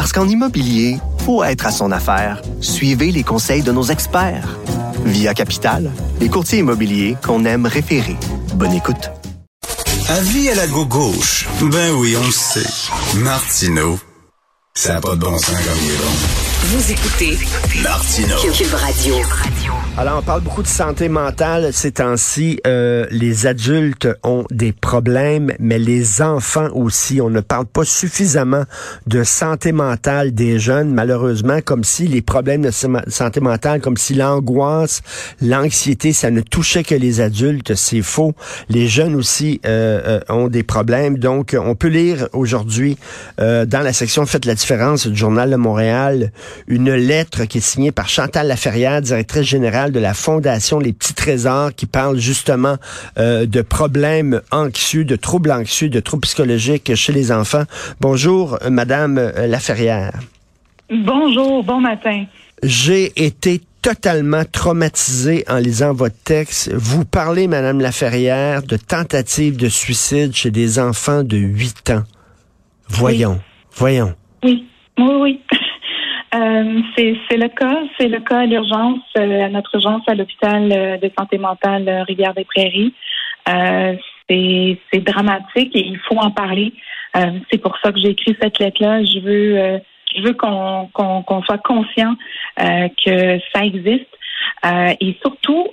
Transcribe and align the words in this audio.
Parce 0.00 0.12
qu'en 0.12 0.26
immobilier, 0.26 0.96
faut 1.26 1.44
être 1.44 1.66
à 1.66 1.70
son 1.70 1.92
affaire. 1.92 2.40
Suivez 2.62 3.12
les 3.12 3.22
conseils 3.22 3.60
de 3.60 3.70
nos 3.70 3.82
experts. 3.82 4.56
Via 5.04 5.34
Capital, 5.34 5.90
les 6.20 6.30
courtiers 6.30 6.60
immobiliers 6.60 7.18
qu'on 7.22 7.44
aime 7.44 7.66
référer. 7.66 8.16
Bonne 8.54 8.72
écoute. 8.72 9.10
Avis 10.08 10.48
à 10.48 10.54
la 10.54 10.66
gauche. 10.68 11.46
Ben 11.60 11.92
oui, 11.96 12.16
on 12.18 12.24
le 12.24 12.32
sait. 12.32 13.18
Martineau, 13.18 13.98
ça 14.74 14.94
n'a 14.94 15.00
pas 15.02 15.16
de 15.16 15.20
bon 15.20 15.36
sens 15.36 15.50
comme 15.50 15.78
il 15.84 15.90
est 15.90 15.98
bon. 15.98 16.78
Vous 16.78 16.92
écoutez 16.92 17.38
Martineau. 17.82 18.36
Cube 18.54 18.72
Radio. 18.72 19.16
Alors, 20.00 20.20
on 20.20 20.22
parle 20.22 20.40
beaucoup 20.40 20.62
de 20.62 20.66
santé 20.66 21.10
mentale 21.10 21.74
ces 21.74 21.92
temps-ci. 21.92 22.58
Euh, 22.66 23.06
les 23.10 23.46
adultes 23.46 24.08
ont 24.24 24.46
des 24.50 24.72
problèmes, 24.72 25.52
mais 25.58 25.78
les 25.78 26.22
enfants 26.22 26.70
aussi. 26.72 27.20
On 27.20 27.28
ne 27.28 27.40
parle 27.40 27.66
pas 27.66 27.84
suffisamment 27.84 28.62
de 29.06 29.24
santé 29.24 29.72
mentale 29.72 30.32
des 30.32 30.58
jeunes, 30.58 30.90
malheureusement, 30.90 31.60
comme 31.62 31.84
si 31.84 32.08
les 32.08 32.22
problèmes 32.22 32.62
de 32.62 32.70
santé 32.70 33.40
mentale, 33.40 33.82
comme 33.82 33.98
si 33.98 34.14
l'angoisse, 34.14 35.02
l'anxiété, 35.42 36.14
ça 36.14 36.30
ne 36.30 36.40
touchait 36.40 36.82
que 36.82 36.94
les 36.94 37.20
adultes. 37.20 37.74
C'est 37.74 38.00
faux. 38.00 38.32
Les 38.70 38.88
jeunes 38.88 39.14
aussi 39.14 39.60
euh, 39.66 40.00
euh, 40.06 40.34
ont 40.34 40.48
des 40.48 40.62
problèmes. 40.62 41.18
Donc, 41.18 41.54
on 41.62 41.74
peut 41.74 41.88
lire 41.88 42.26
aujourd'hui 42.32 42.96
dans 43.36 43.82
la 43.82 43.92
section 43.92 44.24
Faites 44.24 44.46
la 44.46 44.54
différence 44.54 45.06
du 45.06 45.16
Journal 45.16 45.50
de 45.50 45.56
Montréal 45.56 46.32
une 46.68 46.94
lettre 46.94 47.44
qui 47.44 47.58
est 47.58 47.60
signée 47.60 47.92
par 47.92 48.08
Chantal 48.08 48.46
Laferrière, 48.46 49.02
directrice 49.02 49.44
générale 49.44 49.89
de 49.90 50.00
la 50.00 50.14
Fondation 50.14 50.78
Les 50.78 50.92
Petits 50.92 51.14
Trésors, 51.14 51.74
qui 51.74 51.86
parle 51.86 52.18
justement 52.18 52.76
euh, 53.18 53.46
de 53.46 53.62
problèmes 53.62 54.40
anxieux, 54.50 55.04
de 55.04 55.16
troubles 55.16 55.52
anxieux, 55.52 55.88
de 55.88 56.00
troubles 56.00 56.22
psychologiques 56.22 56.94
chez 56.94 57.12
les 57.12 57.32
enfants. 57.32 57.64
Bonjour, 58.00 58.58
Madame 58.70 59.18
euh, 59.18 59.46
Laferrière. 59.46 60.12
Bonjour, 60.90 61.62
bon 61.62 61.80
matin. 61.80 62.24
J'ai 62.62 63.12
été 63.24 63.60
totalement 63.82 64.44
traumatisé 64.44 65.44
en 65.48 65.56
lisant 65.56 65.92
votre 65.92 66.16
texte. 66.24 66.70
Vous 66.74 67.04
parlez, 67.04 67.46
Madame 67.46 67.80
Laferrière, 67.80 68.62
de 68.62 68.76
tentatives 68.76 69.56
de 69.56 69.68
suicide 69.68 70.34
chez 70.34 70.50
des 70.50 70.78
enfants 70.78 71.22
de 71.22 71.36
8 71.36 71.90
ans. 71.90 72.04
Voyons, 72.88 73.40
voyons. 73.74 74.14
Oui, 74.42 74.66
oui, 74.98 75.12
oui. 75.20 75.40
Euh, 76.32 76.80
c'est 76.96 77.36
le 77.36 77.48
cas, 77.48 77.82
c'est 77.98 78.06
le 78.06 78.20
cas 78.20 78.40
à 78.40 78.46
l'urgence, 78.46 79.00
euh, 79.18 79.46
à 79.46 79.48
notre 79.48 79.74
urgence 79.74 80.02
à 80.06 80.14
l'hôpital 80.14 80.70
euh, 80.72 80.96
de 80.96 81.10
santé 81.18 81.38
mentale 81.38 81.88
euh, 81.88 82.04
Rivière-des-Prairies. 82.04 82.94
c'est 84.28 85.04
dramatique 85.04 85.74
et 85.74 85.84
il 85.84 85.98
faut 85.98 86.18
en 86.18 86.30
parler. 86.30 86.72
c'est 87.50 87.58
pour 87.58 87.76
ça 87.82 87.90
que 87.90 87.98
j'ai 87.98 88.10
écrit 88.10 88.36
cette 88.40 88.60
lettre-là. 88.60 89.02
Je 89.02 89.18
veux, 89.18 89.80
je 90.14 90.22
veux 90.22 90.34
qu'on 90.34 90.88
qu'on 90.92 91.42
soit 91.42 91.58
conscient 91.58 92.14
que 92.56 93.40
ça 93.52 93.64
existe 93.64 94.12
et 95.00 95.16
surtout 95.20 95.66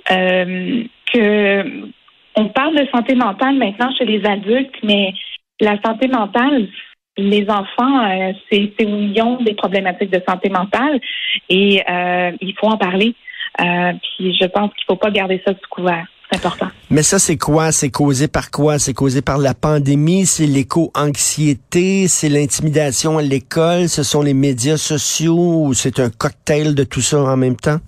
que 1.12 1.92
on 2.34 2.48
parle 2.48 2.74
de 2.76 2.88
santé 2.92 3.14
mentale 3.14 3.56
maintenant 3.56 3.94
chez 3.96 4.06
les 4.06 4.24
adultes, 4.26 4.74
mais 4.82 5.14
la 5.60 5.80
santé 5.82 6.08
mentale, 6.08 6.68
les 7.18 7.46
enfants, 7.50 8.06
euh, 8.06 8.32
c'est 8.50 8.86
où 8.86 8.96
ils 8.96 9.20
ont 9.22 9.42
des 9.42 9.54
problématiques 9.54 10.10
de 10.10 10.22
santé 10.26 10.48
mentale 10.48 11.00
et 11.48 11.82
euh, 11.88 12.30
il 12.40 12.54
faut 12.58 12.68
en 12.68 12.78
parler. 12.78 13.14
Euh, 13.60 13.92
puis 14.02 14.36
je 14.40 14.46
pense 14.46 14.70
qu'il 14.74 14.84
faut 14.86 14.96
pas 14.96 15.10
garder 15.10 15.42
ça 15.44 15.52
sous 15.52 15.68
couvert. 15.68 16.06
C'est 16.30 16.44
important. 16.44 16.68
Mais 16.90 17.02
ça, 17.02 17.18
c'est 17.18 17.38
quoi? 17.38 17.72
C'est 17.72 17.90
causé 17.90 18.28
par 18.28 18.50
quoi? 18.50 18.78
C'est 18.78 18.92
causé 18.92 19.22
par 19.22 19.38
la 19.38 19.54
pandémie? 19.54 20.26
C'est 20.26 20.46
l'éco-anxiété? 20.46 22.06
C'est 22.06 22.28
l'intimidation 22.28 23.16
à 23.16 23.22
l'école? 23.22 23.88
Ce 23.88 24.02
sont 24.02 24.20
les 24.20 24.34
médias 24.34 24.76
sociaux? 24.76 25.64
Ou 25.64 25.74
c'est 25.74 25.98
un 26.00 26.10
cocktail 26.10 26.74
de 26.74 26.84
tout 26.84 27.00
ça 27.00 27.18
en 27.20 27.36
même 27.36 27.56
temps? 27.56 27.78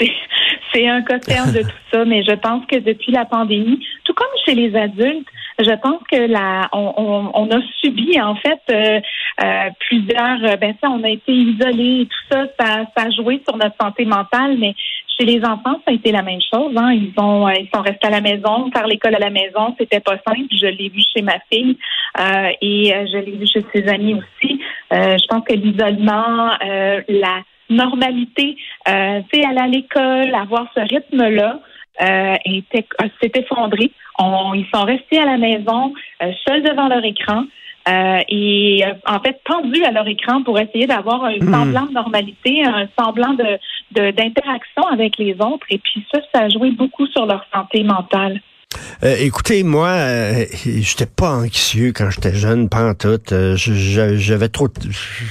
C'est 0.72 0.86
un 0.86 1.00
cocktail 1.00 1.50
de 1.54 1.62
tout 1.62 1.78
ça, 1.90 2.04
mais 2.04 2.22
je 2.22 2.34
pense 2.36 2.64
que 2.66 2.76
depuis 2.76 3.10
la 3.10 3.24
pandémie, 3.24 3.82
tout 4.04 4.12
comme 4.12 4.28
chez 4.44 4.54
les 4.54 4.76
adultes, 4.76 5.26
je 5.58 5.72
pense 5.80 6.02
que 6.10 6.16
la, 6.16 6.68
on, 6.72 7.30
on, 7.34 7.50
a 7.50 7.60
subi 7.80 8.20
en 8.20 8.36
fait 8.36 8.60
euh, 8.70 9.00
euh, 9.42 9.70
plusieurs. 9.80 10.44
Euh, 10.44 10.56
ben 10.56 10.74
ça, 10.80 10.88
on 10.90 11.02
a 11.02 11.08
été 11.08 11.32
isolés 11.32 12.02
et 12.02 12.06
tout 12.06 12.24
ça, 12.30 12.46
ça, 12.58 12.84
ça 12.96 13.06
a 13.06 13.10
joué 13.10 13.42
sur 13.46 13.56
notre 13.56 13.74
santé 13.80 14.04
mentale, 14.04 14.56
mais 14.58 14.74
chez 15.18 15.24
les 15.24 15.44
enfants, 15.44 15.80
ça 15.84 15.90
a 15.90 15.92
été 15.92 16.12
la 16.12 16.22
même 16.22 16.40
chose. 16.40 16.72
Hein. 16.76 16.92
Ils 16.92 17.12
ont, 17.16 17.48
ils 17.48 17.68
sont 17.74 17.82
restés 17.82 18.06
à 18.06 18.10
la 18.10 18.20
maison, 18.20 18.70
faire 18.72 18.86
l'école 18.86 19.16
à 19.16 19.18
la 19.18 19.30
maison, 19.30 19.74
c'était 19.78 20.00
pas 20.00 20.16
simple. 20.26 20.46
Je 20.52 20.66
l'ai 20.66 20.88
vu 20.90 21.00
chez 21.14 21.22
ma 21.22 21.38
fille 21.50 21.76
et 22.60 22.92
je 23.12 23.18
l'ai 23.18 23.36
vu 23.36 23.46
chez 23.46 23.64
ses 23.74 23.88
amis 23.88 24.14
aussi. 24.14 24.60
je 24.92 25.26
pense 25.26 25.44
que 25.44 25.54
l'isolement, 25.54 26.52
la 26.60 27.42
normalité, 27.70 28.56
euh, 28.88 29.20
aller 29.32 29.58
à 29.58 29.66
l'école, 29.66 30.34
avoir 30.34 30.66
ce 30.74 30.80
rythme-là, 30.80 31.60
euh, 32.00 32.36
s'est 33.20 33.32
effondré. 33.34 33.90
On, 34.18 34.54
ils 34.54 34.66
sont 34.74 34.84
restés 34.84 35.18
à 35.18 35.24
la 35.24 35.36
maison, 35.36 35.92
euh, 36.22 36.32
seuls 36.46 36.62
devant 36.62 36.88
leur 36.88 37.04
écran. 37.04 37.44
Euh, 37.88 38.20
et 38.28 38.84
euh, 38.84 38.92
en 39.06 39.18
fait 39.20 39.40
pendus 39.46 39.82
à 39.84 39.90
leur 39.90 40.06
écran 40.06 40.42
pour 40.42 40.58
essayer 40.58 40.86
d'avoir 40.86 41.24
un 41.24 41.36
hmm. 41.36 41.52
semblant 41.52 41.86
de 41.86 41.92
normalité, 41.92 42.62
un 42.64 42.86
semblant 42.98 43.34
de 43.34 43.58
d'interaction 43.90 44.86
avec 44.90 45.16
les 45.16 45.34
autres. 45.40 45.66
Et 45.70 45.78
puis 45.78 46.04
ça, 46.12 46.20
ça 46.34 46.42
a 46.42 46.48
joué 46.50 46.70
beaucoup 46.72 47.06
sur 47.06 47.24
leur 47.24 47.46
santé 47.54 47.82
mentale. 47.84 48.42
Euh, 49.04 49.14
écoutez, 49.20 49.62
moi, 49.62 49.88
euh, 49.90 50.44
j'étais 50.64 51.06
pas 51.06 51.30
anxieux 51.30 51.92
quand 51.94 52.10
j'étais 52.10 52.34
jeune, 52.34 52.68
pas 52.68 52.90
en 52.90 52.94
tout. 52.94 53.20
Euh, 53.30 53.56
j'avais 53.56 54.48
trop, 54.48 54.68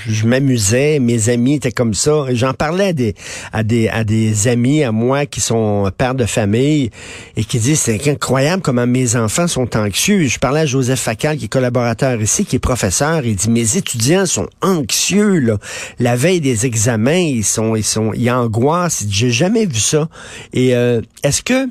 je 0.08 0.26
m'amusais. 0.26 1.00
Mes 1.00 1.30
amis 1.30 1.56
étaient 1.56 1.74
comme 1.74 1.94
ça. 1.94 2.26
J'en 2.32 2.54
parlais 2.54 2.88
à 2.88 2.94
des, 2.94 3.16
à 3.52 3.64
des, 3.64 3.90
à 3.90 4.04
des 4.06 4.48
amis 4.48 4.84
à 4.84 4.92
moi 4.92 5.26
qui 5.26 5.42
sont 5.42 5.92
pères 5.98 6.16
de 6.16 6.26
famille 6.26 6.92
et 7.36 7.44
qui 7.44 7.60
disent 7.60 7.82
c'est 7.82 8.08
incroyable 8.08 8.62
comment 8.62 8.88
mes 8.88 9.16
enfants 9.18 9.48
sont 9.48 9.76
anxieux. 9.76 10.28
Je 10.28 10.40
parlais 10.40 10.62
à 10.62 10.66
Joseph 10.66 11.02
Facal 11.02 11.38
qui 11.38 11.46
est 11.46 11.50
collaborateur 11.50 12.22
ici, 12.22 12.46
qui 12.46 12.56
est 12.56 12.60
professeur. 12.60 13.26
Il 13.26 13.36
dit 13.36 13.50
mes 13.50 13.76
étudiants 13.76 14.26
sont 14.26 14.48
anxieux 14.62 15.40
là. 15.40 15.58
La 16.00 16.16
veille 16.16 16.42
des 16.42 16.66
examens, 16.66 17.12
ils 17.12 17.44
sont, 17.44 17.76
ils 17.76 17.84
sont, 17.84 18.14
ils 18.14 18.32
angoissent. 18.32 19.06
J'ai 19.10 19.32
jamais 19.32 19.66
vu 19.66 19.80
ça. 19.80 20.08
Et 20.54 20.70
est-ce 20.70 21.42
que 21.44 21.68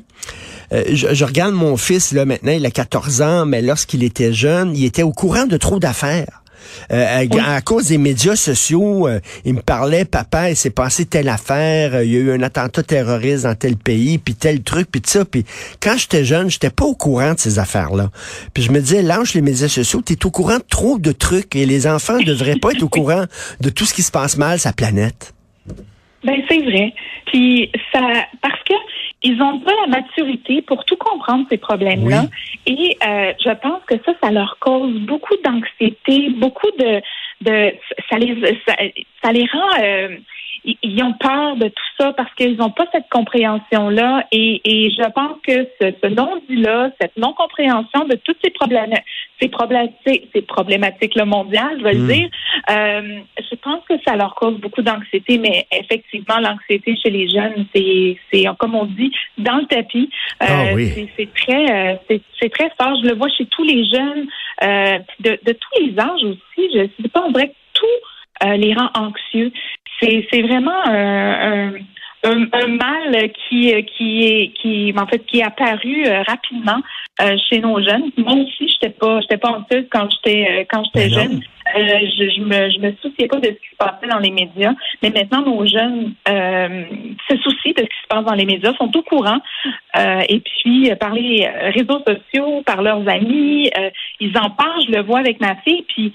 euh, 0.73 0.83
je, 0.91 1.25
regarde 1.25 1.53
mon 1.53 1.77
fils, 1.77 2.11
là, 2.11 2.25
maintenant, 2.25 2.51
il 2.51 2.65
a 2.65 2.71
14 2.71 3.21
ans, 3.21 3.45
mais 3.45 3.61
lorsqu'il 3.61 4.03
était 4.03 4.33
jeune, 4.33 4.75
il 4.75 4.85
était 4.85 5.03
au 5.03 5.11
courant 5.11 5.45
de 5.45 5.57
trop 5.57 5.79
d'affaires. 5.79 6.41
Euh, 6.91 7.25
à, 7.45 7.61
cause 7.61 7.87
des 7.87 7.97
médias 7.97 8.35
sociaux, 8.35 9.07
euh, 9.07 9.19
il 9.45 9.53
me 9.53 9.61
parlait, 9.61 10.05
papa, 10.05 10.49
il 10.49 10.55
s'est 10.55 10.69
passé 10.69 11.05
telle 11.05 11.29
affaire, 11.29 12.03
il 12.03 12.11
y 12.11 12.17
a 12.17 12.19
eu 12.19 12.31
un 12.31 12.41
attentat 12.41 12.83
terroriste 12.83 13.43
dans 13.43 13.55
tel 13.55 13.77
pays, 13.77 14.17
puis 14.17 14.35
tel 14.35 14.61
truc, 14.63 14.89
puis 14.91 15.01
ça. 15.05 15.23
Puis 15.23 15.45
quand 15.81 15.95
j'étais 15.97 16.25
jeune, 16.25 16.49
j'étais 16.49 16.69
pas 16.69 16.85
au 16.85 16.95
courant 16.95 17.33
de 17.33 17.39
ces 17.39 17.59
affaires-là. 17.59 18.09
Puis 18.53 18.63
je 18.63 18.71
me 18.71 18.79
disais, 18.79 19.01
lâche 19.01 19.33
les 19.33 19.41
médias 19.41 19.69
sociaux, 19.69 20.01
tu 20.05 20.13
es 20.13 20.25
au 20.25 20.31
courant 20.31 20.57
de 20.57 20.65
trop 20.69 20.99
de 20.99 21.11
trucs 21.11 21.55
et 21.55 21.65
les 21.65 21.87
enfants 21.87 22.19
devraient 22.19 22.57
pas 22.57 22.71
être 22.71 22.83
au 22.83 22.89
courant 22.97 23.25
de 23.61 23.69
tout 23.69 23.85
ce 23.85 23.93
qui 23.93 24.03
se 24.03 24.11
passe 24.11 24.37
mal 24.37 24.59
sur 24.59 24.69
la 24.69 24.73
planète. 24.73 25.33
Ben 26.23 26.35
c'est 26.49 26.61
vrai. 26.61 26.93
Puis 27.27 27.71
ça, 27.93 28.01
parce 28.41 28.59
que 28.67 28.73
ils 29.27 29.41
ont 29.41 29.59
pas 29.59 29.71
la 29.81 29.87
maturité 29.87 30.61
pour 30.61 30.85
tout 30.85 30.95
comprendre 30.95 31.45
ces 31.49 31.57
problèmes-là. 31.57 32.23
Et 32.65 32.97
euh, 33.05 33.33
je 33.43 33.51
pense 33.61 33.83
que 33.85 33.95
ça, 34.05 34.13
ça 34.21 34.31
leur 34.31 34.57
cause 34.59 34.93
beaucoup 35.01 35.35
d'anxiété, 35.43 36.29
beaucoup 36.29 36.71
de, 36.79 37.01
de 37.41 37.73
ça 38.09 38.17
les 38.17 38.57
ça, 38.65 38.75
ça 39.21 39.31
les 39.31 39.45
rend 39.51 39.81
euh, 39.81 40.17
ils 40.81 41.03
ont 41.03 41.13
peur 41.13 41.55
de 41.55 41.67
tout 41.67 41.83
ça 41.99 42.13
parce 42.13 42.33
qu'ils 42.35 42.57
n'ont 42.57 42.71
pas 42.71 42.85
cette 42.91 43.09
compréhension-là. 43.09 44.25
Et, 44.31 44.61
et 44.65 44.91
je 44.91 45.09
pense 45.11 45.37
que 45.45 45.67
ce, 45.79 45.93
ce 46.03 46.07
non-dit-là, 46.07 46.91
cette 46.99 47.15
non-compréhension 47.17 48.05
de 48.05 48.15
toutes 48.15 48.37
ces 48.43 48.51
problèmes, 48.51 48.93
ces 49.41 49.49
problématiques, 49.49 50.29
ces 50.33 50.41
problématiques-là 50.41 51.25
mondiales, 51.25 51.77
je 51.79 51.83
vais 51.83 51.93
le 51.93 52.03
hmm. 52.03 52.07
dire, 52.07 52.29
euh, 52.69 53.19
je 53.39 53.55
pense 53.55 53.83
que 53.87 53.93
ça 54.05 54.15
leur 54.15 54.35
cause 54.35 54.59
beaucoup 54.59 54.81
d'anxiété. 54.81 55.37
Mais 55.37 55.67
effectivement, 55.71 56.39
l'anxiété 56.39 56.95
chez 56.97 57.09
les 57.09 57.29
jeunes, 57.29 57.65
c'est, 57.73 58.17
c'est 58.31 58.45
comme 58.57 58.75
on 58.75 58.85
dit, 58.85 59.11
dans 59.37 59.57
le 59.57 59.65
tapis. 59.65 60.09
Euh, 60.41 60.45
ah 60.49 61.05
c'est, 61.17 61.33
très, 61.33 61.93
euh, 61.93 61.95
c'est, 62.39 62.49
très 62.49 62.71
fort. 62.79 62.95
Je 63.01 63.07
le 63.07 63.15
vois 63.15 63.29
chez 63.29 63.45
tous 63.45 63.63
les 63.63 63.85
jeunes, 63.85 64.27
euh, 64.63 64.99
de, 65.19 65.39
de 65.43 65.53
tous 65.53 65.81
les 65.81 65.99
âges 65.99 66.23
aussi. 66.23 66.69
Je 66.73 66.87
sais 67.01 67.09
pas, 67.09 67.23
on 67.25 67.31
dirait 67.31 67.49
que 67.49 67.55
tout 67.73 67.85
les 68.55 68.73
rend 68.73 68.89
anxieux. 68.95 69.51
C'est 69.99 70.41
vraiment 70.41 70.85
un, 70.85 71.73
un, 72.23 72.67
mal 72.67 73.31
qui 73.49 73.73
qui 73.85 74.23
est 74.25 74.53
qui 74.53 74.93
en 74.97 75.07
fait 75.07 75.25
qui 75.25 75.39
est 75.39 75.43
apparu 75.43 76.05
rapidement 76.27 76.81
chez 77.49 77.59
nos 77.59 77.81
jeunes. 77.81 78.11
Moi 78.17 78.33
aussi, 78.33 78.69
j'étais 78.69 78.93
pas 78.93 79.21
j'étais 79.21 79.37
pas 79.37 79.49
anxieuse 79.49 79.85
quand 79.91 80.07
j'étais 80.11 80.67
quand 80.69 80.83
j'étais 80.85 81.09
ben 81.09 81.13
jeune. 81.13 81.41
Euh, 81.75 81.99
je, 82.17 82.29
je, 82.29 82.41
me, 82.41 82.69
je 82.69 82.79
me 82.79 82.93
souciais 83.01 83.27
pas 83.27 83.39
de 83.39 83.47
ce 83.47 83.51
qui 83.51 83.69
se 83.71 83.75
passait 83.77 84.07
dans 84.09 84.19
les 84.19 84.31
médias, 84.31 84.73
mais 85.01 85.09
maintenant 85.09 85.41
nos 85.41 85.65
jeunes 85.65 86.13
euh, 86.29 86.83
se 87.29 87.37
soucient 87.37 87.73
de 87.73 87.81
ce 87.81 87.85
qui 87.85 88.01
se 88.03 88.07
passe 88.09 88.25
dans 88.25 88.33
les 88.33 88.45
médias, 88.45 88.73
sont 88.75 88.95
au 88.95 89.01
courant, 89.01 89.39
euh, 89.97 90.21
et 90.29 90.39
puis 90.39 90.89
par 90.99 91.13
les 91.13 91.47
réseaux 91.75 92.01
sociaux, 92.07 92.61
par 92.65 92.81
leurs 92.81 93.07
amis, 93.09 93.69
ils 94.19 94.37
en 94.37 94.49
parlent. 94.49 94.81
Je 94.87 94.91
le 94.91 95.03
vois 95.03 95.19
avec 95.19 95.39
ma 95.41 95.55
fille, 95.57 95.83
puis 95.89 96.13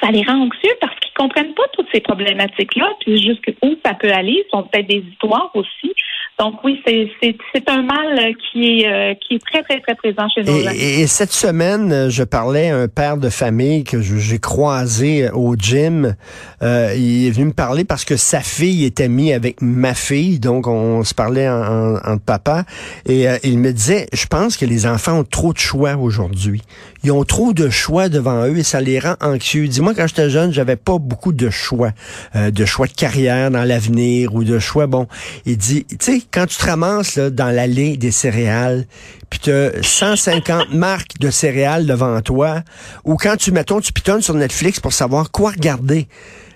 ça 0.00 0.10
les 0.10 0.22
rend 0.22 0.42
anxieux 0.42 0.74
parce 0.80 0.94
qu'ils 1.00 1.12
comprennent 1.14 1.54
pas 1.54 1.66
toutes 1.72 1.88
ces 1.92 2.00
problématiques-là, 2.00 2.92
puis 3.00 3.20
jusqu'où 3.20 3.76
ça 3.84 3.94
peut 3.94 4.12
aller. 4.12 4.44
Ce 4.44 4.50
sont 4.50 4.64
peut-être 4.64 4.88
des 4.88 5.04
histoires 5.10 5.50
aussi. 5.54 5.94
Donc 6.38 6.62
oui, 6.62 6.80
c'est 6.84 7.68
un 7.68 7.82
mal 7.82 8.32
qui 8.36 8.82
est, 8.82 8.86
euh, 8.86 9.14
qui 9.14 9.34
est 9.34 9.44
très, 9.44 9.64
très, 9.64 9.80
très 9.80 9.96
présent 9.96 10.28
chez 10.32 10.44
nous. 10.44 10.56
Et, 10.72 11.00
et, 11.00 11.06
cette 11.08 11.32
semaine, 11.32 12.08
je 12.10 12.22
parlais 12.22 12.70
à 12.70 12.76
un 12.76 12.86
père 12.86 13.16
de 13.16 13.28
famille 13.28 13.82
que 13.82 14.00
j'ai 14.00 14.38
croisé 14.38 15.30
au 15.30 15.56
gym. 15.56 16.14
Euh, 16.62 16.94
il 16.96 17.26
est 17.26 17.30
venu 17.32 17.46
me 17.46 17.52
parler 17.52 17.82
parce 17.82 18.04
que 18.04 18.16
sa 18.16 18.38
fille 18.38 18.84
était 18.84 19.04
amie 19.04 19.32
avec 19.32 19.60
ma 19.60 19.94
fille, 19.94 20.38
donc 20.38 20.68
on, 20.68 21.02
se 21.02 21.12
parlait 21.12 21.48
en, 21.48 21.96
en, 21.96 22.18
papa. 22.18 22.64
Et 23.06 23.28
euh, 23.28 23.36
il 23.42 23.58
me 23.58 23.72
disait, 23.72 24.06
je 24.12 24.26
pense 24.26 24.56
que 24.56 24.64
les 24.64 24.86
enfants 24.86 25.18
ont 25.18 25.24
trop 25.24 25.52
de 25.52 25.58
choix 25.58 25.96
aujourd'hui. 25.96 26.62
Ils 27.02 27.10
ont 27.10 27.24
trop 27.24 27.52
de 27.52 27.68
choix 27.68 28.08
devant 28.08 28.46
eux 28.46 28.58
et 28.58 28.62
ça 28.62 28.80
les 28.80 29.00
rend 29.00 29.16
anxieux. 29.20 29.66
Dis-moi, 29.66 29.92
quand 29.94 30.06
j'étais 30.06 30.30
jeune, 30.30 30.52
j'avais 30.52 30.76
pas 30.76 30.98
beaucoup 30.98 31.32
de 31.32 31.50
choix, 31.50 31.90
de 32.34 32.64
choix 32.64 32.86
de 32.86 32.92
carrière 32.92 33.50
dans 33.50 33.64
l'avenir 33.64 34.34
ou 34.34 34.44
de 34.44 34.58
choix. 34.58 34.86
Bon, 34.86 35.06
il 35.46 35.56
dit, 35.56 35.84
tu 35.84 35.96
sais, 36.00 36.22
quand 36.32 36.46
tu 36.46 36.56
te 36.56 36.66
ramasses 36.66 37.16
là, 37.16 37.30
dans 37.30 37.54
l'allée 37.54 37.96
des 37.96 38.10
céréales, 38.10 38.84
puis 39.30 39.40
tu 39.40 39.50
as 39.50 39.82
150 39.82 40.72
marques 40.72 41.18
de 41.20 41.30
céréales 41.30 41.86
devant 41.86 42.20
toi, 42.20 42.62
ou 43.04 43.16
quand 43.16 43.36
tu, 43.36 43.52
mettons, 43.52 43.80
tu 43.80 43.92
pitonnes 43.92 44.22
sur 44.22 44.34
Netflix 44.34 44.80
pour 44.80 44.92
savoir 44.92 45.30
quoi 45.30 45.50
regarder. 45.50 46.08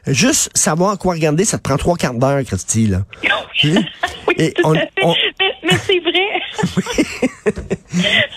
Juste 0.06 0.50
savoir 0.56 0.98
quoi 0.98 1.14
regarder, 1.14 1.44
ça 1.44 1.58
te 1.58 1.62
prend 1.62 1.76
trois 1.76 1.96
quarts 1.96 2.14
d'heure, 2.14 2.42
Christy, 2.44 2.88
là. 2.88 3.02
oui, 3.64 4.34
Et 4.36 4.52
on, 4.64 4.72
Mais, 4.72 5.76
c'est 5.76 6.00
vrai. 6.00 6.42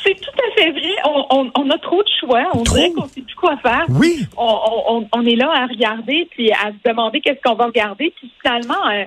c'est 0.03 0.15
tout 0.21 0.37
à 0.37 0.55
fait 0.55 0.71
vrai. 0.71 0.95
On, 1.05 1.49
on, 1.55 1.69
a 1.71 1.77
trop 1.79 2.03
de 2.03 2.09
choix. 2.19 2.43
On 2.53 2.61
dirait 2.61 2.91
qu'on 2.91 3.07
sait 3.07 3.21
plus 3.21 3.35
quoi 3.35 3.57
faire. 3.57 3.85
Oui. 3.89 4.27
On, 4.37 5.07
on, 5.11 5.25
est 5.25 5.35
là 5.35 5.51
à 5.55 5.65
regarder, 5.65 6.27
puis 6.31 6.51
à 6.51 6.67
se 6.67 6.87
demander 6.87 7.19
qu'est-ce 7.21 7.41
qu'on 7.43 7.55
va 7.55 7.65
regarder. 7.65 8.13
Puis 8.15 8.31
finalement, 8.43 8.87
euh, 8.91 9.05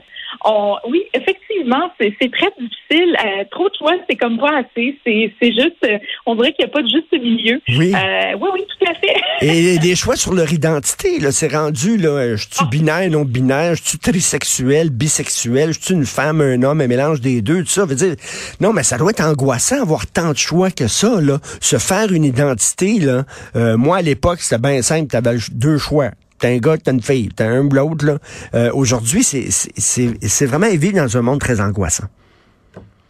oui, 0.88 1.02
effectivement, 1.14 1.90
c'est 2.00 2.30
très 2.30 2.50
difficile. 2.58 3.16
Euh, 3.24 3.44
trop 3.50 3.68
de 3.68 3.74
choix, 3.78 3.92
c'est 4.08 4.16
comme 4.16 4.38
pas 4.38 4.58
assez. 4.58 4.98
C'est 5.04 5.52
juste, 5.52 5.76
euh, 5.84 5.98
on 6.26 6.34
dirait 6.34 6.52
qu'il 6.52 6.64
n'y 6.64 6.70
a 6.70 6.72
pas 6.72 6.82
de 6.82 6.88
juste 6.88 7.12
milieu. 7.12 7.60
Oui. 7.68 7.92
Euh, 7.94 8.36
oui, 8.40 8.48
oui, 8.54 8.64
tout 8.68 8.86
à 8.90 8.94
fait. 8.94 9.16
Et 9.40 9.78
des 9.78 9.96
choix 9.96 10.16
sur 10.16 10.34
leur 10.34 10.52
identité, 10.52 11.18
là, 11.18 11.32
c'est 11.32 11.52
rendu, 11.52 11.96
là, 11.96 12.36
je 12.36 12.42
suis 12.42 12.60
ah. 12.60 12.68
binaire, 12.70 13.10
non 13.10 13.24
binaire, 13.24 13.74
je 13.74 13.82
suis 13.82 13.98
trisexuel, 13.98 14.90
bisexuel, 14.90 15.72
je 15.72 15.80
suis 15.80 15.94
une 15.94 16.06
femme, 16.06 16.40
un 16.40 16.62
homme, 16.62 16.80
un 16.80 16.86
mélange 16.86 17.20
des 17.20 17.42
deux, 17.42 17.62
tout 17.62 17.70
ça. 17.70 17.84
Veut 17.84 17.94
dire, 17.94 18.14
non, 18.60 18.72
mais 18.72 18.82
ça 18.82 18.98
doit 18.98 19.10
être 19.10 19.24
angoissant 19.24 19.82
avoir 19.82 20.06
tant 20.06 20.32
de 20.32 20.36
choix 20.36 20.70
que 20.70 20.88
ça, 20.88 21.20
là. 21.20 21.38
Se 21.60 21.78
faire 21.78 22.12
une 22.12 22.24
identité, 22.24 22.98
là. 22.98 23.24
moi, 23.76 23.98
à 23.98 24.02
l'époque, 24.02 24.40
c'était 24.40 24.60
bien 24.60 24.82
simple, 24.82 25.08
t'avais 25.08 25.36
deux 25.52 25.78
choix 25.78 26.10
t'as 26.38 26.48
un 26.48 26.58
gars, 26.58 26.76
t'as 26.78 26.92
une 26.92 27.02
fille, 27.02 27.28
t'as 27.34 27.46
un 27.46 27.64
ou 27.64 27.70
l'autre. 27.70 28.06
Là. 28.06 28.18
Euh, 28.54 28.70
Aujourd'hui, 28.72 29.22
c'est 29.22 30.46
vraiment 30.46 30.68
vivre 30.68 30.96
dans 30.96 31.16
un 31.16 31.22
monde 31.22 31.40
très 31.40 31.60
angoissant. 31.60 32.06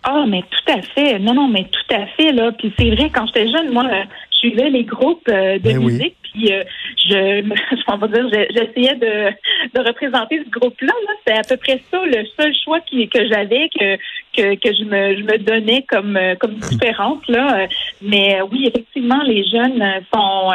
Ah, 0.05 0.25
mais 0.27 0.43
tout 0.43 0.73
à 0.73 0.81
fait. 0.81 1.19
Non, 1.19 1.35
non, 1.35 1.49
mais 1.49 1.65
tout 1.65 1.95
à 1.95 2.07
fait. 2.17 2.33
Là. 2.33 2.53
Puis 2.53 2.73
c'est 2.79 2.91
vrai, 2.91 3.11
quand 3.15 3.27
j'étais 3.27 3.49
jeune, 3.49 3.73
moi, 3.73 3.85
je 3.91 4.37
suivais 4.39 4.71
les 4.71 4.85
groupes 4.85 5.29
euh, 5.29 5.59
de 5.59 5.63
ben 5.63 5.81
musique, 5.81 6.15
puis 6.23 6.53
euh, 6.53 6.63
je, 6.97 7.43
je 7.73 8.01
vais 8.01 8.09
dire, 8.09 8.47
j'essayais 8.51 8.95
de, 8.95 9.31
de 9.75 9.87
représenter 9.87 10.43
ce 10.45 10.51
groupe-là. 10.51 10.93
-là, 10.93 11.13
C'est 11.27 11.39
à 11.39 11.43
peu 11.43 11.57
près 11.57 11.83
ça, 11.91 12.01
le 12.07 12.25
seul 12.41 12.55
choix 12.65 12.81
qui, 12.81 13.09
que 13.09 13.27
j'avais, 13.29 13.69
que, 13.69 13.97
que, 14.35 14.55
que 14.55 14.75
je 14.75 14.85
me, 14.85 15.17
je 15.19 15.23
me 15.25 15.39
donnais 15.39 15.85
comme, 15.89 16.17
euh, 16.17 16.37
comme 16.37 16.55
différence. 16.55 17.27
Là. 17.29 17.67
Mais 18.01 18.41
oui, 18.51 18.67
effectivement, 18.69 19.23
les 19.25 19.45
jeunes 19.45 19.83
sont 20.15 20.53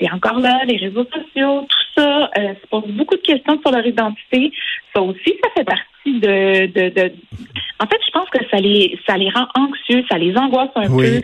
et 0.00 0.10
encore 0.10 0.38
là, 0.38 0.64
les 0.64 0.76
réseaux 0.76 1.04
sociaux, 1.04 1.66
tout 1.68 1.77
ça, 1.98 2.30
euh, 2.38 2.54
se 2.60 2.66
pose 2.68 2.86
beaucoup 2.92 3.16
de 3.16 3.22
questions 3.22 3.60
sur 3.60 3.70
leur 3.70 3.84
identité. 3.84 4.52
Ça 4.94 5.02
aussi, 5.02 5.34
ça 5.42 5.50
fait 5.56 5.64
partie 5.64 5.84
de, 6.06 6.66
de, 6.66 6.88
de... 6.94 7.12
En 7.80 7.86
fait, 7.86 7.98
je 8.06 8.10
pense 8.12 8.28
que 8.30 8.38
ça 8.50 8.58
les, 8.58 8.98
ça 9.06 9.16
les 9.16 9.30
rend 9.30 9.46
anxieux, 9.54 10.04
ça 10.10 10.18
les 10.18 10.36
angoisse 10.36 10.70
un 10.76 10.88
peu. 10.88 11.20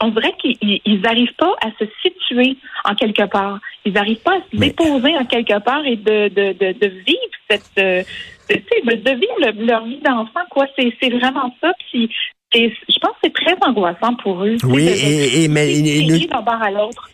On 0.00 0.08
dirait 0.08 0.34
qu'ils 0.40 1.00
n'arrivent 1.00 1.34
pas 1.38 1.54
à 1.62 1.68
se 1.78 1.84
situer 2.02 2.56
en 2.84 2.94
quelque 2.94 3.26
part. 3.26 3.58
Ils 3.84 3.92
n'arrivent 3.92 4.22
pas 4.22 4.36
à 4.36 4.40
se 4.50 4.56
déposer 4.56 5.16
en 5.16 5.24
quelque 5.24 5.58
part 5.60 5.84
et 5.84 5.96
de, 5.96 6.28
de, 6.28 6.52
de, 6.52 6.78
de 6.78 6.86
vivre 7.06 7.34
cette, 7.48 7.78
euh, 7.78 8.02
de, 8.50 8.94
de 8.94 9.10
vivre 9.10 9.66
leur 9.66 9.84
vie 9.84 10.00
d'enfant, 10.04 10.46
quoi. 10.50 10.66
C'est 10.78 11.10
vraiment 11.10 11.54
ça. 11.60 11.72
Puis 11.90 12.10
je 12.54 12.98
pense 13.00 13.12
que 13.12 13.18
c'est 13.24 13.34
très 13.34 13.56
angoissant 13.60 14.14
pour 14.22 14.42
eux. 14.44 14.56
Oui, 14.64 14.88
et, 14.88 15.44
et, 15.44 15.48
mais 15.48 15.74
ils, 15.74 16.06
nous, 16.06 16.16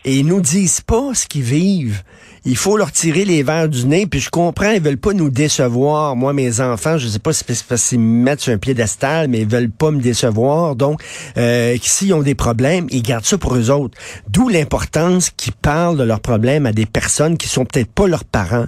et 0.05 0.19
ils 0.19 0.25
nous 0.25 0.41
disent 0.41 0.81
pas 0.81 1.13
ce 1.13 1.27
qu'ils 1.27 1.41
vivent 1.41 2.03
il 2.45 2.55
faut 2.55 2.77
leur 2.77 2.91
tirer 2.91 3.25
les 3.25 3.43
verres 3.43 3.69
du 3.69 3.85
nez. 3.85 4.05
Puis 4.05 4.19
je 4.19 4.29
comprends, 4.29 4.69
ils 4.69 4.81
veulent 4.81 4.97
pas 4.97 5.13
nous 5.13 5.29
décevoir. 5.29 6.15
Moi, 6.15 6.33
mes 6.33 6.61
enfants, 6.61 6.97
je 6.97 7.07
sais 7.07 7.19
pas 7.19 7.33
si 7.33 7.43
c'est 7.77 7.97
mettent 7.97 8.41
sur 8.41 8.53
un 8.53 8.57
piédestal, 8.57 9.27
mais 9.27 9.41
ils 9.41 9.47
veulent 9.47 9.71
pas 9.71 9.91
me 9.91 9.99
décevoir. 9.99 10.75
Donc, 10.75 11.01
euh, 11.37 11.75
s'ils 11.81 12.13
ont 12.13 12.21
des 12.21 12.35
problèmes, 12.35 12.87
ils 12.91 13.01
gardent 13.01 13.25
ça 13.25 13.37
pour 13.37 13.55
eux 13.55 13.71
autres. 13.71 13.97
D'où 14.29 14.47
l'importance 14.47 15.31
qu'ils 15.31 15.53
parlent 15.53 15.97
de 15.97 16.03
leurs 16.03 16.19
problèmes 16.19 16.65
à 16.65 16.71
des 16.71 16.85
personnes 16.85 17.37
qui 17.37 17.47
sont 17.47 17.65
peut-être 17.65 17.91
pas 17.91 18.07
leurs 18.07 18.25
parents, 18.25 18.67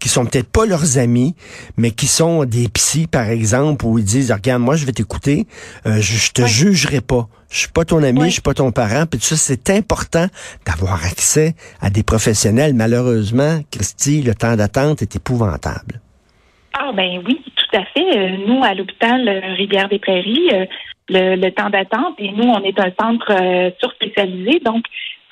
qui 0.00 0.08
sont 0.08 0.26
peut-être 0.26 0.48
pas 0.48 0.66
leurs 0.66 0.98
amis, 0.98 1.34
mais 1.76 1.90
qui 1.90 2.06
sont 2.06 2.44
des 2.44 2.68
psys, 2.68 3.06
par 3.06 3.28
exemple, 3.30 3.86
où 3.86 3.98
ils 3.98 4.04
disent, 4.04 4.32
regarde, 4.32 4.62
moi, 4.62 4.76
je 4.76 4.84
vais 4.84 4.92
t'écouter, 4.92 5.46
euh, 5.86 6.00
je, 6.00 6.30
te 6.30 6.44
jugerai 6.46 7.00
pas. 7.00 7.28
Je 7.50 7.58
suis 7.58 7.72
pas 7.72 7.84
ton 7.84 8.02
ami, 8.02 8.24
je 8.26 8.34
suis 8.34 8.42
pas 8.42 8.54
ton 8.54 8.72
parent. 8.72 9.04
Puis 9.10 9.20
ça, 9.20 9.36
c'est 9.36 9.70
important 9.70 10.26
d'avoir 10.66 11.04
accès 11.04 11.54
à 11.80 11.90
des 11.90 12.02
professionnels. 12.02 12.74
Malheureusement, 12.74 13.60
Christy, 13.70 14.22
le 14.22 14.34
temps 14.34 14.56
d'attente 14.56 15.02
est 15.02 15.16
épouvantable. 15.16 16.00
Ah 16.74 16.90
ben 16.92 17.22
oui, 17.24 17.40
tout 17.54 17.76
à 17.76 17.84
fait. 17.84 18.18
Euh, 18.18 18.36
nous, 18.46 18.62
à 18.64 18.74
l'hôpital 18.74 19.28
euh, 19.28 19.54
Rivière-des-Prairies, 19.54 20.48
euh, 20.52 20.66
le, 21.08 21.50
temps 21.50 21.70
d'attente, 21.70 22.14
et 22.18 22.32
nous, 22.32 22.48
on 22.48 22.62
est 22.64 22.78
un 22.80 22.90
centre 23.00 23.72
surspécialisé, 23.78 24.60
donc 24.64 24.84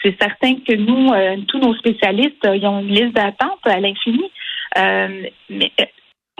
c'est 0.02 0.16
certain 0.20 0.56
que 0.56 0.74
nous, 0.74 1.44
tous 1.46 1.58
nos 1.58 1.74
spécialistes, 1.76 2.44
ils 2.44 2.66
ont 2.66 2.80
une 2.80 2.88
liste 2.88 3.14
d'attente 3.14 3.58
à 3.64 3.80
l'infini. 3.80 4.30
mais 4.76 5.72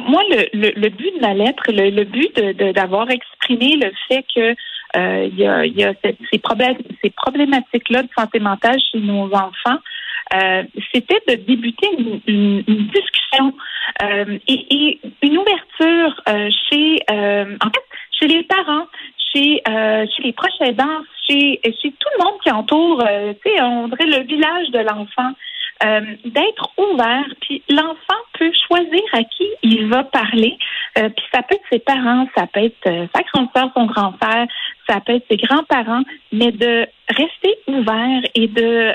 moi, 0.07 0.23
le, 0.53 0.89
but 0.89 1.17
de 1.17 1.23
la 1.23 1.33
lettre, 1.33 1.65
le, 1.69 2.05
but 2.05 2.39
d'avoir 2.75 3.09
exprimé 3.11 3.77
le 3.77 3.91
fait 4.09 4.25
que 4.35 4.55
euh, 4.97 5.29
il 5.31 5.39
y 5.39 5.85
a, 5.85 5.93
ces, 6.05 6.17
ces 6.31 7.11
problématiques-là 7.11 8.03
de 8.03 8.09
santé 8.17 8.41
mentale 8.41 8.79
chez 8.91 8.99
nos 8.99 9.33
enfants. 9.33 9.79
Euh, 10.35 10.63
c'était 10.95 11.21
de 11.29 11.35
débuter 11.35 11.89
une, 12.27 12.63
discussion 12.89 13.55
euh, 14.03 14.39
et, 14.49 15.01
une 15.23 15.39
ouverture 15.39 16.21
chez, 16.71 16.99
chez 18.19 18.27
les 18.27 18.43
parents, 18.45 18.87
chez, 19.33 19.63
chez 19.67 20.23
les 20.23 20.33
proches 20.33 20.61
aidants, 20.61 21.03
chez, 21.29 21.61
chez 21.65 21.91
tout 21.91 22.09
le 22.19 22.25
monde 22.25 22.41
qui 22.43 22.51
entoure, 22.51 23.05
on 23.61 23.89
le 23.89 24.23
village 24.25 24.71
de 24.71 24.79
l'enfant. 24.79 25.33
D'être 26.25 26.71
ouvert, 26.79 27.25
puis 27.41 27.61
l'enfant 27.69 28.23
peut 28.39 28.53
choisir 28.69 29.03
à 29.13 29.25
qui 29.25 29.49
il 29.65 29.89
va 29.89 30.05
parler. 30.05 30.57
Euh, 30.99 31.09
puis 31.09 31.25
ça 31.33 31.43
peut 31.43 31.55
être 31.55 31.65
ses 31.71 31.79
parents, 31.79 32.27
ça 32.37 32.47
peut 32.47 32.61
être 32.61 32.87
euh, 32.87 33.07
sa 33.15 33.23
grande 33.33 33.49
soeur, 33.57 33.71
son 33.75 33.87
grand-père, 33.87 34.47
ça 34.89 35.01
peut 35.01 35.15
être 35.15 35.25
ses 35.31 35.39
grands-parents, 35.39 36.03
mais 36.33 36.53
de 36.53 36.87
rester 37.09 37.57
ouvert 37.67 38.21
et 38.35 38.47
de, 38.49 38.93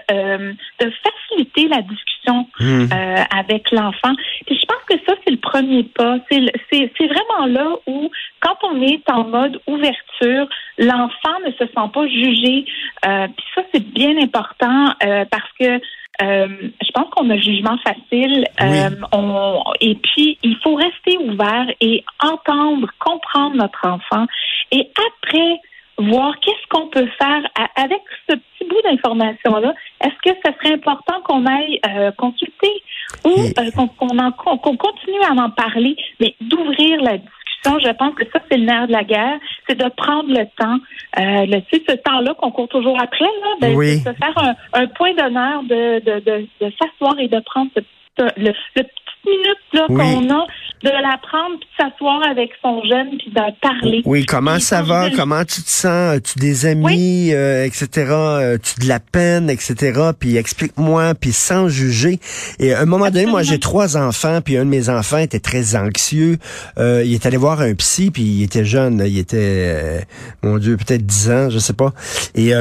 de 0.80 0.92
faciliter 1.04 1.68
la 1.68 1.82
discussion 1.82 2.48
mmh. 2.60 2.90
avec 3.36 3.72
l'enfant. 3.72 4.14
Puis 4.46 4.60
je 4.60 4.66
pense 4.66 4.84
que 4.90 4.96
ça, 5.08 5.16
c'est 5.24 5.32
le 5.32 5.38
premier 5.38 5.84
pas. 5.84 6.18
C'est 6.30 7.08
vraiment 7.08 7.46
là 7.48 7.76
où, 7.86 8.10
quand 8.42 8.58
on 8.64 8.82
est 8.82 9.08
en 9.10 9.24
mode 9.26 9.62
ouverture, 9.68 10.48
l'enfant 10.78 11.40
ne 11.46 11.52
se 11.52 11.66
sent 11.66 11.90
pas 11.94 12.08
jugé. 12.08 12.66
puis 13.04 13.46
ça, 13.56 13.62
c'est 13.74 13.84
bien 13.84 14.18
important 14.18 14.94
parce 15.30 15.52
que 15.60 15.80
euh, 16.22 16.48
je 16.82 16.92
pense 16.94 17.10
qu'on 17.12 17.30
a 17.30 17.36
le 17.36 17.42
jugement 17.42 17.78
facile. 17.86 18.46
Euh, 18.62 18.90
on, 19.12 19.64
et 19.80 19.96
puis, 19.96 20.38
il 20.44 20.58
faut 20.64 20.76
rester 20.76 21.18
ouvert 21.18 21.68
et 21.80 22.04
entendre, 22.22 22.90
comprendre 23.00 23.56
notre 23.56 23.86
enfant. 23.86 24.26
Et 24.72 24.90
après, 24.96 25.60
voir 26.00 26.40
qu'est-ce 26.40 26.68
qu'on 26.70 26.88
peut 26.88 27.08
faire 27.20 27.42
avec 27.76 28.02
ce 28.30 28.36
petit 28.36 28.70
bout 28.70 28.78
flou 28.78 28.82
d'informations-là, 28.84 29.74
est-ce 30.04 30.32
que 30.32 30.38
ce 30.46 30.52
serait 30.54 30.76
important 30.76 31.22
qu'on 31.24 31.46
aille 31.46 31.80
euh, 31.88 32.12
consulter 32.12 32.84
ou 33.26 33.30
euh, 33.30 33.72
qu'on 33.76 33.88
qu'on 33.88 34.78
continue 34.78 35.22
à 35.28 35.34
en 35.34 35.50
parler, 35.50 35.96
mais 36.20 36.36
d'ouvrir 36.42 37.02
la 37.02 37.18
discussion? 37.64 37.80
Je 37.80 37.94
pense 37.96 38.16
que 38.16 38.24
ça, 38.32 38.40
c'est 38.50 38.58
le 38.58 38.66
nerf 38.66 38.88
de 38.88 38.94
la 38.94 39.04
guerre, 39.04 39.40
c'est 39.68 39.78
de 39.78 39.90
prendre 39.90 40.30
le 40.30 40.46
temps, 40.58 40.78
euh, 41.20 41.46
le, 41.46 41.62
ce 41.72 41.96
temps-là 41.96 42.34
qu'on 42.36 42.52
court 42.52 42.68
toujours 42.68 43.00
après, 43.02 43.26
là, 43.26 43.70
de, 43.70 43.76
de 43.76 43.98
se 44.00 44.14
faire 44.14 44.38
un, 44.38 44.56
un 44.74 44.88
point 44.88 45.14
d'honneur, 45.14 45.64
de, 45.64 46.00
de, 46.00 46.20
de, 46.20 46.48
de 46.62 46.74
s'asseoir 46.80 47.20
et 47.20 47.28
de 47.28 47.40
prendre 47.40 47.70
ce, 47.76 48.24
le, 48.38 48.54
le 48.76 48.84
minutes 49.26 49.74
là, 49.74 49.88
qu'on 49.88 50.30
a 50.34 50.48
de 50.84 50.90
la 50.90 51.18
prendre 51.18 51.58
puis 51.60 51.68
de 51.78 51.84
s'asseoir 51.84 52.22
avec 52.30 52.52
son 52.62 52.82
jeune 52.84 53.18
puis 53.18 53.32
d'en 53.32 53.52
parler. 53.62 54.02
Oui, 54.06 54.26
comment 54.26 54.60
ça 54.60 54.82
va? 54.82 55.10
Comment 55.10 55.44
tu 55.44 55.64
te 55.64 55.70
sens? 55.70 56.16
As-tu 56.16 56.40
des 56.40 56.66
amis, 56.66 57.34
euh, 57.34 57.66
etc.? 57.66 58.12
As-tu 58.12 58.82
de 58.82 58.88
la 58.88 59.00
peine, 59.00 59.50
etc.? 59.50 60.12
Puis 60.18 60.38
explique-moi, 60.38 61.16
puis 61.16 61.32
sans 61.32 61.68
juger. 61.68 62.20
Et 62.60 62.74
à 62.74 62.82
un 62.82 62.86
moment 62.86 63.10
donné, 63.10 63.26
moi, 63.26 63.42
j'ai 63.44 63.60
trois 63.60 63.98
enfants, 63.98 64.40
puis 64.42 64.58
un 64.58 64.66
de 64.66 64.70
mes 64.70 64.90
enfants 64.90 65.18
était 65.18 65.40
très 65.40 65.76
anxieux. 65.76 66.38
Euh, 66.78 67.04
il 67.04 67.14
est 67.14 67.26
allé 67.26 67.38
voir 67.38 67.62
un 67.62 67.74
psy, 67.74 68.12
puis 68.12 68.24
il 68.24 68.44
était 68.44 68.66
jeune. 68.66 69.04
Il 69.06 69.18
était, 69.18 69.38
euh, 69.40 70.00
mon 70.44 70.58
Dieu, 70.58 70.78
peut-être 70.78 71.06
10 71.06 71.32
ans, 71.32 71.50
je 71.50 71.60
sais 71.60 71.74
pas. 71.74 71.94
Et... 72.36 72.52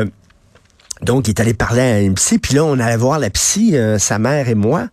donc, 1.02 1.28
il 1.28 1.30
est 1.30 1.40
allé 1.40 1.52
parler 1.52 1.82
à 1.82 1.96
un 1.96 2.14
psy, 2.14 2.38
puis 2.38 2.54
là, 2.54 2.64
on 2.64 2.78
allait 2.78 2.96
voir 2.96 3.18
la 3.18 3.28
psy, 3.30 3.74
sa 3.98 4.18
mère 4.18 4.48
et 4.48 4.54
moi. 4.54 4.88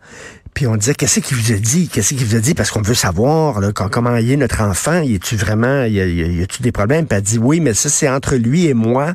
Puis 0.53 0.67
on 0.67 0.75
disait, 0.75 0.93
qu'est-ce 0.93 1.19
qu'il 1.19 1.35
vous 1.35 1.51
a 1.51 1.55
dit? 1.55 1.89
Qu'est-ce 1.89 2.13
qu'il 2.13 2.25
vous 2.25 2.35
a 2.35 2.39
dit? 2.39 2.53
Parce 2.53 2.69
qu'on 2.69 2.81
veut 2.81 2.93
savoir 2.93 3.59
là, 3.59 3.71
comment 3.73 4.15
il 4.17 4.31
est 4.31 4.37
notre 4.37 4.61
enfant. 4.61 5.01
Y 5.01 5.15
est-tu 5.15 5.35
vraiment, 5.35 5.83
y, 5.85 5.99
a-tu 6.41 6.61
des 6.61 6.71
problèmes? 6.71 7.07
Puis 7.07 7.17
elle 7.17 7.23
dit, 7.23 7.39
oui, 7.39 7.59
mais 7.59 7.73
ça, 7.73 7.89
c'est 7.89 8.07
entre 8.07 8.35
lui 8.35 8.67
et 8.67 8.73
moi. 8.73 9.13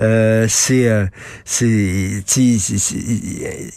Euh, 0.00 0.46
c'est, 0.48 0.88
euh, 0.88 1.06
c'est, 1.44 2.22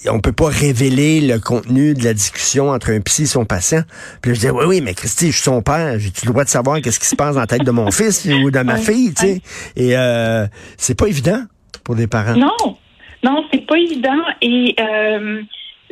on 0.09 0.19
peut 0.19 0.31
pas 0.31 0.47
révéler 0.47 1.21
le 1.21 1.39
contenu 1.39 1.93
de 1.93 2.03
la 2.03 2.13
discussion 2.13 2.69
entre 2.69 2.91
un 2.91 3.01
psy 3.01 3.23
et 3.23 3.25
son 3.25 3.45
patient. 3.45 3.83
Puis 4.21 4.31
je 4.31 4.39
disais, 4.39 4.51
oui, 4.51 4.65
oui, 4.65 4.81
mais 4.81 4.93
Christy, 4.93 5.27
je 5.27 5.33
suis 5.33 5.43
son 5.43 5.61
père. 5.61 5.99
J'ai-tu 5.99 6.25
le 6.25 6.31
droit 6.31 6.45
de 6.45 6.49
savoir 6.49 6.81
qu'est-ce 6.81 6.99
qui 6.99 7.07
se 7.07 7.15
passe 7.15 7.35
dans 7.35 7.41
la 7.41 7.47
tête 7.47 7.65
de 7.65 7.71
mon 7.71 7.91
fils 7.91 8.25
ou 8.25 8.51
de 8.51 8.59
ma 8.59 8.77
fille, 8.77 9.13
tu 9.13 9.25
sais? 9.25 9.41
Et 9.75 9.97
euh, 9.97 10.47
c'est 10.77 10.95
pas 10.95 11.07
évident 11.07 11.43
pour 11.83 11.95
des 11.95 12.07
parents. 12.07 12.35
Non, 12.35 12.77
non, 13.23 13.43
c'est 13.51 13.65
pas 13.67 13.77
évident. 13.77 14.21
Et... 14.41 14.75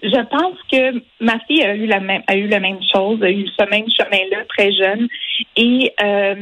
Euh 0.03 0.09
je 0.09 0.21
pense 0.27 0.57
que 0.71 1.01
ma 1.19 1.39
fille 1.39 1.63
a 1.63 1.75
eu 1.75 1.85
la 1.85 1.99
même 1.99 2.23
a 2.27 2.35
eu 2.35 2.47
la 2.47 2.59
même 2.59 2.79
chose, 2.93 3.21
a 3.23 3.29
eu 3.29 3.47
ce 3.47 3.69
même 3.69 3.85
chemin-là 3.89 4.43
très 4.49 4.71
jeune, 4.71 5.07
et 5.55 5.93
euh, 6.01 6.35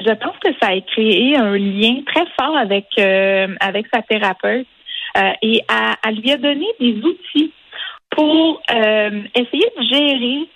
je 0.00 0.12
pense 0.14 0.36
que 0.42 0.52
ça 0.60 0.70
a 0.70 0.80
créé 0.80 1.36
un 1.36 1.56
lien 1.56 2.02
très 2.06 2.24
fort 2.38 2.56
avec 2.56 2.86
euh, 2.98 3.54
avec 3.60 3.86
sa 3.92 4.02
thérapeute 4.02 4.66
euh, 5.16 5.32
et 5.42 5.62
elle, 6.04 6.14
lui 6.16 6.30
a 6.30 6.36
donné 6.36 6.66
des 6.78 6.94
outils 7.02 7.52
pour 8.10 8.60
essayer 8.68 9.70
de 9.78 9.82
gérer 9.88 10.48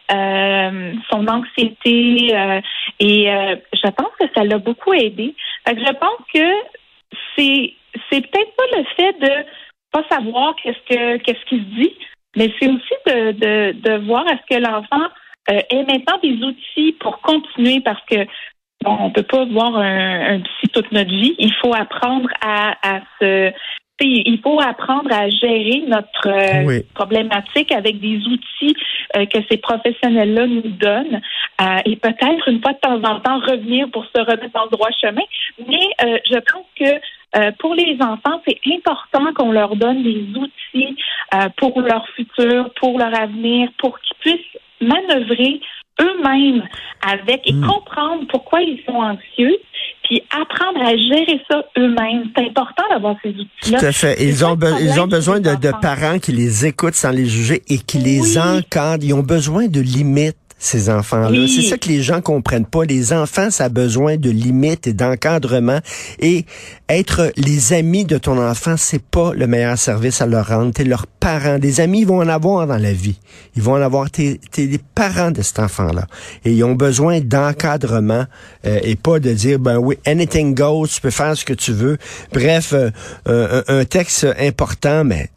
son 1.08 1.26
anxiété 1.28 2.34
et 2.98 3.26
je 3.72 3.90
pense 3.90 4.10
que 4.18 4.26
ça 4.34 4.42
l'a 4.42 4.58
beaucoup 4.58 4.92
aidé. 4.92 5.36
Fait 5.66 5.76
que 5.76 5.80
je 5.80 5.92
pense 5.92 6.18
que 6.34 6.52
c'est 7.36 7.74
c'est 8.10 8.22
peut-être 8.22 8.56
pas 8.56 8.76
le 8.76 8.84
fait 8.96 9.12
de 9.20 9.46
pas 9.92 10.02
savoir 10.10 10.56
qu'est-ce 10.56 10.94
que 10.94 11.16
qu'est-ce 11.18 11.44
qu'il 11.48 11.64
dit, 11.76 11.94
mais 12.36 12.52
c'est 12.58 12.68
aussi 12.68 12.94
de, 13.06 13.32
de, 13.32 13.72
de 13.72 14.06
voir 14.06 14.24
est-ce 14.26 14.56
que 14.56 14.60
l'enfant 14.60 15.06
euh, 15.50 15.60
ait 15.70 15.84
maintenant 15.84 16.18
des 16.22 16.42
outils 16.42 16.92
pour 17.00 17.20
continuer 17.20 17.80
parce 17.80 18.02
que 18.10 18.24
bon, 18.82 18.96
on 19.00 19.10
peut 19.10 19.22
pas 19.22 19.44
voir 19.44 19.76
un, 19.76 20.36
un 20.36 20.40
psy 20.40 20.68
toute 20.72 20.90
notre 20.92 21.10
vie. 21.10 21.34
Il 21.38 21.52
faut 21.54 21.74
apprendre 21.74 22.28
à, 22.40 22.76
à 22.82 23.00
se 23.20 23.52
il 24.00 24.40
faut 24.42 24.60
apprendre 24.60 25.12
à 25.12 25.28
gérer 25.28 25.84
notre 25.86 26.28
euh, 26.28 26.80
problématique 26.94 27.70
avec 27.72 28.00
des 28.00 28.16
outils 28.26 28.76
euh, 29.16 29.24
que 29.26 29.38
ces 29.50 29.58
professionnels-là 29.58 30.46
nous 30.46 30.62
donnent 30.62 31.20
euh, 31.60 31.78
et 31.84 31.96
peut-être 31.96 32.48
une 32.48 32.60
fois 32.60 32.72
de 32.72 32.78
temps 32.78 33.02
en 33.02 33.20
temps 33.20 33.38
revenir 33.38 33.88
pour 33.92 34.04
se 34.06 34.20
remettre 34.20 34.52
dans 34.52 34.64
le 34.64 34.70
droit 34.70 34.90
chemin. 35.00 35.22
Mais 35.68 35.88
je 36.00 36.38
pense 36.52 36.66
que 36.78 37.00
pour 37.58 37.74
les 37.74 37.96
enfants, 38.00 38.40
c'est 38.46 38.60
important 38.66 39.32
qu'on 39.34 39.52
leur 39.52 39.76
donne 39.76 40.02
des 40.02 40.26
outils 40.36 40.96
pour 41.56 41.80
leur 41.80 42.06
futur, 42.14 42.70
pour 42.80 42.98
leur 42.98 43.18
avenir, 43.18 43.70
pour 43.78 43.98
qu'ils 43.98 44.16
puissent 44.20 44.60
manœuvrer 44.80 45.60
eux-mêmes 46.00 46.62
avec 47.06 47.42
et 47.48 47.52
hmm. 47.52 47.66
comprendre 47.66 48.24
pourquoi 48.28 48.60
ils 48.60 48.82
sont 48.84 48.96
anxieux 48.96 49.56
puis 50.04 50.22
apprendre 50.30 50.86
à 50.86 50.96
gérer 50.96 51.40
ça 51.50 51.64
eux-mêmes. 51.78 52.30
C'est 52.36 52.44
important 52.44 52.84
d'avoir 52.90 53.16
ces 53.22 53.30
outils-là. 53.30 53.78
Tout 53.78 53.86
à 53.86 53.92
fait. 53.92 54.22
Ils 54.22 54.44
ont, 54.44 54.58
ils 54.80 55.00
ont 55.00 55.06
besoin 55.06 55.40
de, 55.40 55.54
de, 55.54 55.72
parents 55.80 56.18
qui 56.18 56.32
les 56.32 56.66
écoutent 56.66 56.94
sans 56.94 57.10
les 57.10 57.24
juger 57.24 57.62
et 57.68 57.78
qui 57.78 57.98
les 57.98 58.38
encadrent. 58.38 59.02
Ils 59.02 59.14
ont 59.14 59.22
besoin 59.22 59.66
de 59.66 59.80
limites 59.80 60.36
ces 60.64 60.90
enfants-là. 60.90 61.46
C'est 61.46 61.62
ça 61.62 61.78
que 61.78 61.88
les 61.88 62.02
gens 62.02 62.20
comprennent 62.20 62.66
pas. 62.66 62.84
Les 62.84 63.12
enfants, 63.12 63.50
ça 63.50 63.64
a 63.64 63.68
besoin 63.68 64.16
de 64.16 64.30
limites 64.30 64.86
et 64.86 64.92
d'encadrement. 64.92 65.80
Et 66.20 66.46
être 66.88 67.32
les 67.36 67.72
amis 67.72 68.04
de 68.04 68.18
ton 68.18 68.42
enfant, 68.42 68.76
c'est 68.76 69.02
pas 69.02 69.32
le 69.34 69.46
meilleur 69.46 69.78
service 69.78 70.20
à 70.20 70.26
leur 70.26 70.48
rendre. 70.48 70.72
T'es 70.72 70.84
leurs 70.84 71.06
parents. 71.06 71.58
Des 71.58 71.80
amis, 71.80 72.00
ils 72.00 72.06
vont 72.06 72.20
en 72.20 72.28
avoir 72.28 72.66
dans 72.66 72.78
la 72.78 72.92
vie. 72.92 73.18
Ils 73.56 73.62
vont 73.62 73.74
en 73.74 73.82
avoir. 73.82 74.10
T'es, 74.10 74.40
les 74.56 74.80
parents 74.94 75.30
de 75.30 75.42
cet 75.42 75.58
enfant-là. 75.58 76.06
Et 76.44 76.52
ils 76.52 76.64
ont 76.64 76.74
besoin 76.74 77.20
d'encadrement 77.20 78.24
euh, 78.66 78.80
et 78.82 78.96
pas 78.96 79.20
de 79.20 79.32
dire, 79.32 79.58
ben 79.58 79.76
oui, 79.76 79.96
anything 80.06 80.54
goes, 80.54 80.86
tu 80.86 81.00
peux 81.00 81.10
faire 81.10 81.36
ce 81.36 81.44
que 81.44 81.54
tu 81.54 81.72
veux. 81.72 81.98
Bref, 82.32 82.72
euh, 82.72 82.90
euh, 83.28 83.62
un 83.68 83.84
texte 83.84 84.26
important, 84.38 85.04
mais 85.04 85.28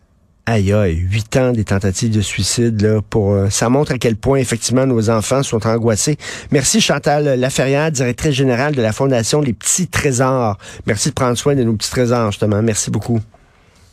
aïe 0.47 0.71
aïe, 0.71 0.95
huit 0.95 1.35
ans 1.35 1.51
des 1.51 1.65
tentatives 1.65 2.15
de 2.15 2.21
suicide 2.21 2.81
là 2.81 3.01
pour 3.07 3.33
euh, 3.33 3.49
ça 3.49 3.69
montre 3.69 3.91
à 3.91 3.97
quel 3.97 4.15
point 4.15 4.39
effectivement 4.39 4.85
nos 4.85 5.09
enfants 5.09 5.43
sont 5.43 5.67
angoissés. 5.67 6.17
Merci 6.51 6.79
Chantal 6.79 7.39
Laferrière, 7.39 7.91
directrice 7.91 8.31
générale 8.33 8.73
de 8.73 8.81
la 8.81 8.93
Fondation 8.93 9.41
Les 9.41 9.53
Petits 9.53 9.87
Trésors. 9.87 10.57
Merci 10.85 11.09
de 11.09 11.13
prendre 11.13 11.37
soin 11.37 11.53
de 11.53 11.63
nos 11.63 11.73
petits 11.73 11.91
trésors 11.91 12.31
justement. 12.31 12.61
Merci 12.61 12.89
beaucoup. 12.89 13.19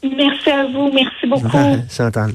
Merci 0.03 0.51
à 0.51 0.67
vous, 0.67 0.91
merci 0.93 1.27
beaucoup. 1.27 1.49
Chantal. 1.91 2.35